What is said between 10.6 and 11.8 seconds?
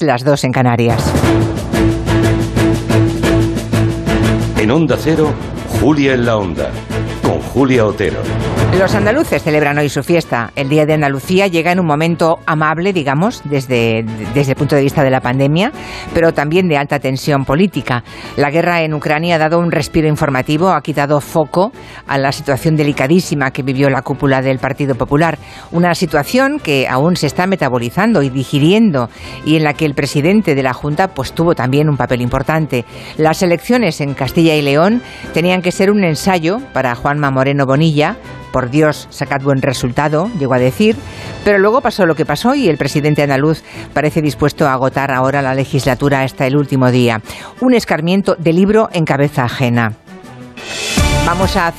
Día de Andalucía llega en